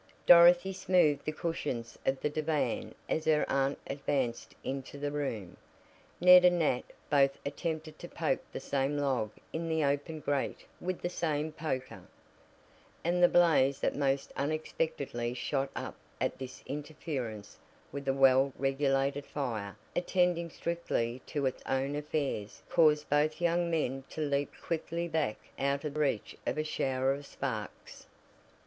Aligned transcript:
Dorothy 0.25 0.73
smoothed 0.73 1.25
the 1.25 1.31
cushions 1.31 1.95
of 2.07 2.21
the 2.21 2.29
divan 2.31 2.95
as 3.07 3.25
her 3.25 3.45
aunt 3.47 3.77
advanced 3.85 4.55
into 4.63 4.97
the 4.97 5.11
room. 5.11 5.57
Ned 6.19 6.43
and 6.43 6.57
Nat 6.57 6.85
both 7.11 7.37
attempted 7.45 7.99
to 7.99 8.07
poke 8.07 8.39
the 8.51 8.59
same 8.59 8.97
log 8.97 9.29
in 9.53 9.69
the 9.69 9.83
open 9.83 10.19
grate 10.19 10.65
with 10.79 11.01
the 11.01 11.09
same 11.11 11.51
poker, 11.51 12.01
and 13.03 13.21
the 13.21 13.29
blaze 13.29 13.79
that 13.81 13.95
most 13.95 14.31
unexpectedly 14.35 15.35
shot 15.35 15.69
up 15.75 15.93
at 16.19 16.39
this 16.39 16.63
interference 16.65 17.57
with 17.91 18.07
a 18.07 18.13
well 18.15 18.53
regulated 18.57 19.27
fire, 19.27 19.77
attending 19.95 20.49
strictly 20.49 21.21
to 21.27 21.45
its 21.45 21.61
own 21.67 21.95
affairs, 21.95 22.63
caused 22.69 23.07
both 23.07 23.39
young 23.39 23.69
men 23.69 24.03
to 24.09 24.21
leap 24.21 24.51
quickly 24.59 25.07
back 25.07 25.37
out 25.59 25.85
of 25.85 25.95
reach 25.95 26.35
of 26.47 26.57
a 26.57 26.63
shower 26.63 27.13
of 27.13 27.23
sparks. 27.23 28.07